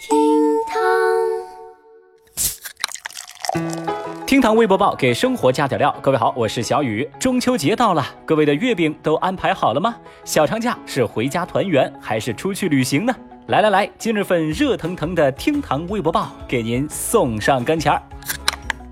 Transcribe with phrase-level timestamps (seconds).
[0.00, 0.16] 厅
[0.66, 0.80] 堂
[4.26, 5.94] 厅堂微博报给生活加点料。
[6.00, 7.06] 各位好，我是小雨。
[7.18, 9.94] 中秋节到了，各位的月饼都安排好了吗？
[10.24, 13.14] 小长假是回家团圆还是出去旅行呢？
[13.48, 18.00] 来来来，今日份热腾腾的厅堂微博报给您送上跟前儿。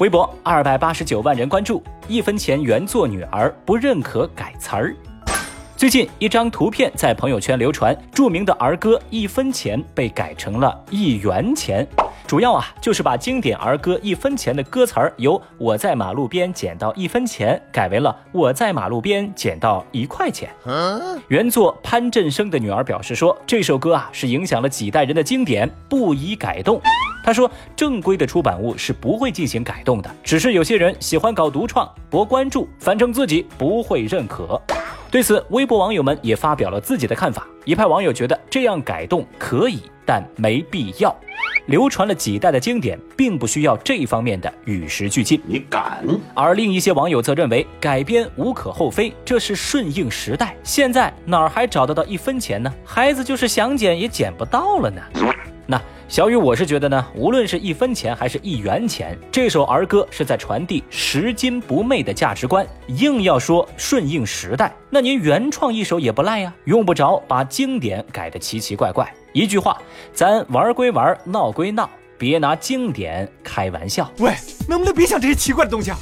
[0.00, 4.94] 微博二百八十九万人关注，一分钱原作女儿不认可改词儿。
[5.80, 11.88] 最近一张图片在朋友圈流传，著名的儿歌《一分钱》被改成了一元钱。
[12.26, 20.50] 主要啊，就是把经典儿歌《一分钱》的歌词儿由“我在马路边捡到一分钱”改为了“我在马路边捡到一块钱”。
[21.28, 26.78] 原作潘振声的女儿表示说：“这首歌啊，是影响了几代人的经典，不宜改动。”
[27.24, 34.60] 他说：“正规的出版物是不会进行改动的，只是有些人喜欢搞独创博关注，反正自己不会认可。”
[35.10, 37.44] 对此，微博网友们也发表了自己的看法。
[37.64, 41.14] 一派网友觉得这样改动可以，但没必要。
[41.66, 45.40] 流传了几代的经典，并不需要这方面的与时俱进。
[45.44, 46.04] 你敢？
[46.32, 50.54] 而另一些网友则认为改编无可厚非，这是顺应时代。
[50.62, 52.72] 现在哪儿还找得到一分钱呢？
[52.84, 55.02] 孩子就是想捡也捡不到了呢。
[55.66, 55.80] 那
[56.10, 62.66] 小雨，我是觉得呢，无论是一分钱还是一元钱，这首儿歌是在传递拾金不昧的价值观。
[62.88, 69.08] 硬要说顺应时代，那您原创一首也不赖呀，用不着把经典改得奇奇怪怪。
[69.32, 69.80] 一句话，
[70.12, 71.88] 咱玩归玩，闹归闹，
[72.18, 74.10] 别拿经典开玩笑。
[74.18, 74.34] 喂，
[74.68, 75.98] 能不能别想这些奇怪的东西啊？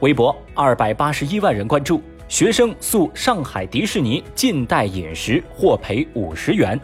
[0.00, 6.78] 微博二百八十一万人关注，学生诉上海迪士尼禁带饮食获赔五十元。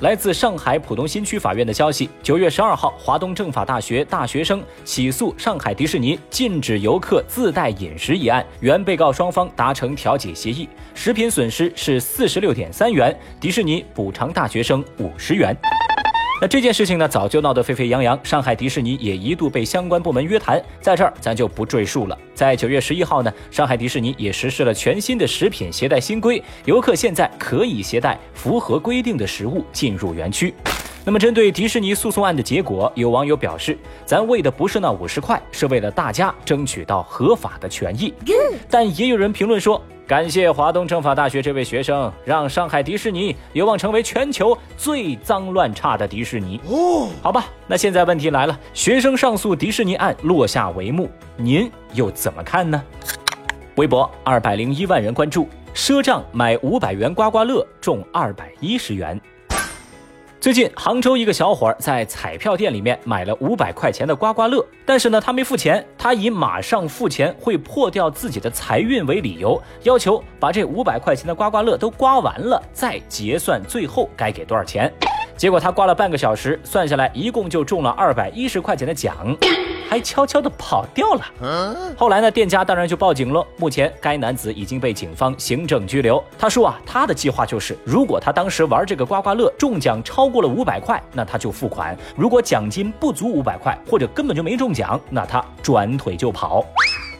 [0.00, 15.56] 来自上海浦东新区法院的消息，九月十二号，华东政法大学大学生起诉上海迪士尼禁止游客自带饮食一案，原被告双方达成调解协议，食品损失是四十六点三元，迪士尼补偿大学生五十元。
[16.44, 22.18] 那这件事情呢，早就闹得沸沸扬扬，上海迪士尼也一度被相关部门约谈，在这儿咱就不赘述了。
[22.34, 30.52] 在九月十一号呢，上海迪士尼也实施了全新的食品携带新规，游客现在可以携带符合规定的食物进入园区。
[31.02, 38.12] 那么，针对迪士尼诉讼案的结果，有网友表示，咱为的不是那五十块，是为了大家争取到合法的权益。
[38.68, 39.82] 但也有人评论说。
[40.06, 46.60] 感谢华东政法大学这位学生，让上海迪士尼有望成为全球最脏乱差的迪士尼。
[46.68, 52.82] 哦，好吧，那现在问题来了，学生上诉迪士尼案落下帷幕，您又怎么看呢？
[53.76, 59.18] 微博二百零一万人关注，赊账买五百元刮刮乐中二百一十元。
[60.44, 74.92] 最近，杭州一个小伙儿在彩票店里面买了五百块钱的刮刮乐，但是呢，他没付钱，他以马上付钱会破掉自己的财运为理由，要求把这五百块钱的刮刮乐都刮完了再结算，最后该给多少钱。
[75.34, 79.34] 结果他刮了半个小时，算下来一共就中了二百一十块钱的奖。
[79.94, 81.94] 还悄悄地跑掉了。
[81.96, 83.46] 后来呢，店家当然就报警了。
[83.56, 86.20] 目前该男子已经被警方行政拘留。
[86.36, 96.64] 他说啊，他的计划就是，如果他当时玩这个刮刮乐中奖超过了五百块，那他就付款；如果奖金不足五百块，或者根本就没中奖，那他转腿就跑。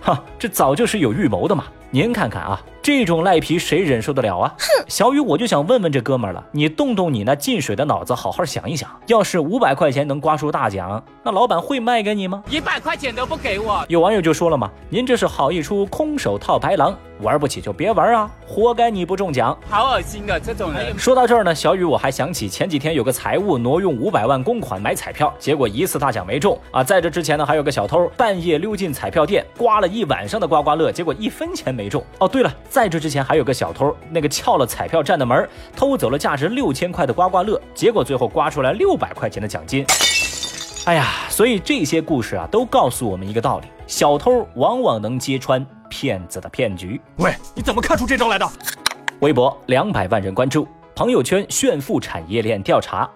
[0.00, 1.66] 哈，这早就是有预谋的嘛。
[1.94, 2.60] 您看看啊。
[2.82, 4.54] 这种赖皮谁忍受得了啊？
[4.58, 4.84] 哼！
[4.88, 12.42] 小雨，我就想问问这哥们儿了，你动动你那进水的脑子，好好想一想，要是五百块钱能刮出大奖，那老板会卖给你吗？
[12.50, 13.82] 一百块钱都不给我。
[13.88, 19.56] 有网友就说了嘛，您这是好一出空手套白狼，玩不起就别玩啊，活该你不中奖。
[19.66, 20.98] 好恶心啊这种人。
[20.98, 26.84] 说到这儿呢，小雨我还想起前几天有个财务挪用五百万公款买彩票，结果一次大奖没中啊。
[26.84, 32.04] 在这之前呢，还有个小偷半夜溜进彩票店，刮了一晚上的刮刮乐，结果一分钱没中。
[32.18, 32.54] 哦，对了。
[32.68, 39.84] 在这之前，还有个小偷，那个撬了彩票站的门，偷走了价值六千块的刮刮乐，结果最后刮出来六百块钱的奖金。
[40.86, 47.00] 哎呀，所以这些故事啊，都告诉我们一个道理：小偷往往能揭穿骗子的骗局。
[47.16, 48.46] 喂，你怎么看出这招来的？
[49.20, 53.08] 微博两百万人关注，朋友圈炫富产业链调查。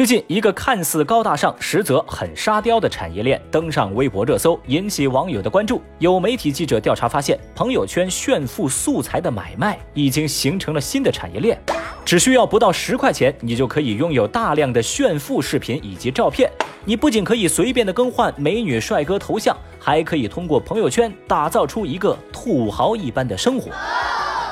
[0.00, 5.82] 最近，一个看似高大上，实则很沙雕的产业链登上微博热搜，引起网友的关注。
[5.98, 11.60] 有媒体记者调查发现，朋友圈炫富素材的买卖已经形成了新的产业链。
[12.02, 16.50] 只需要不到十块钱，你就可以拥有大量的炫富视频以及照片。
[16.86, 23.70] 你不仅可以随便的更换美女帅哥头像，还可以通过朋友圈打造出一个土豪一般的生活。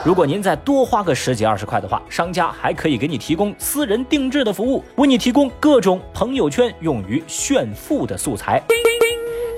[0.05, 8.63] 如果您再多花个十几二十块的话，商家还可以给你提供私人定制的服务，为你提供各种朋友圈用于炫富的素材。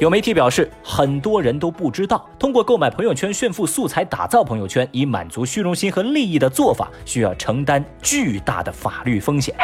[0.01, 9.55] 有媒体表示，很多人都不知道，通过购买朋友圈炫富素材打造朋友圈，以满足虚荣心和利益的做法，需要承担巨大的法律风险。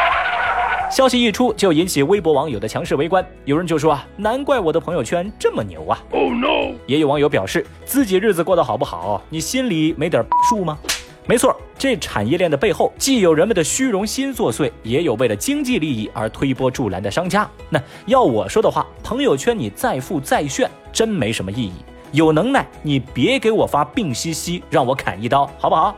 [0.89, 3.25] 消息一出，就引起微博网友的强势围观。
[3.43, 6.73] 有人就说啊，难怪我的朋友圈这么牛啊！Oh no！
[6.85, 10.77] 也有网友表示，自己日子过得好不好，你心里没点数吗？
[11.25, 17.47] 没错，这产业链的背后，既有人们的虚荣心作祟，也有为了经济利益而推波助澜的商家。
[17.69, 21.73] 那要我说的话，朋友圈你再富再炫，真没什么意义。
[22.13, 25.93] 有能耐，你别给我发病兮兮，让我砍一刀，好不好？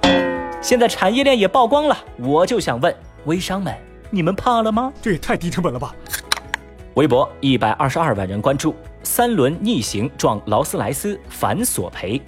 [0.61, 2.93] 现在产业链也曝光了，我就想问
[3.25, 3.71] 微商们。
[4.11, 4.91] 你们怕了吗？
[5.01, 5.93] 这也太低成本了吧！
[6.95, 12.19] 微博一百二十二万人关注，三轮逆行撞劳斯莱斯反索赔。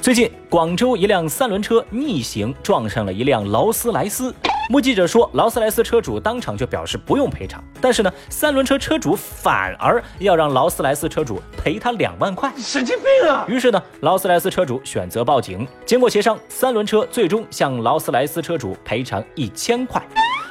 [0.00, 4.34] 最近，广州一辆三轮车逆行撞上了一辆劳斯莱斯。
[4.70, 13.44] 目击者说，劳斯莱斯车主当场就表示不用赔偿，但是呢，三轮车车主反而要让劳斯莱斯车主赔他两万块，神经病啊！
[13.46, 15.66] 于是呢，劳斯莱斯车主选择报警。
[15.84, 20.02] 经过协商，三轮车最终向劳斯莱斯车主赔偿一千块。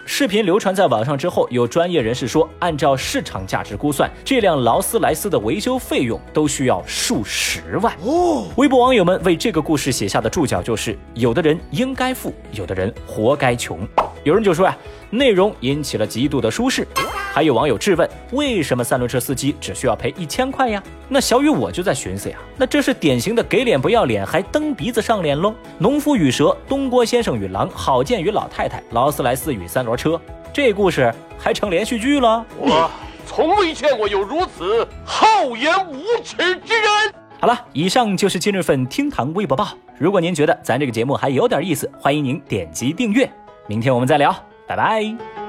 [0.06, 7.94] 视频流传在网上之后，有专业人士说，按照市场价值估算，这辆劳斯莱斯的维修费用都需要数十万。
[8.04, 13.88] 哦，微博网友们为这个故事写下的注脚就是：有的人应该富，有的人活该穷。
[14.24, 14.78] 有人就说呀，
[15.10, 16.88] 内容引起了极度的舒适。
[17.34, 20.84] 还有网友质问，为什么三轮车司机只需要赔一千块呀？
[21.08, 25.56] 那小雨我就在寻思呀，那这是典型的给脸不要脸，还蹬鼻子上脸喽？
[25.78, 30.20] 农夫与蛇，东郭先生与狼，郝建与老太太，劳斯莱斯与三轮车，
[30.52, 32.46] 这故事还成连续剧了？
[32.58, 32.92] 我
[33.26, 37.14] 从未见过有如此厚颜无耻之人。
[37.40, 39.70] 好了，以上就是今日份厅堂微博报。
[39.98, 43.32] 如果您觉得咱这个节目还有点意思，欢迎您点击订阅。
[43.68, 44.36] 明天我们再聊，
[44.68, 45.41] 拜拜。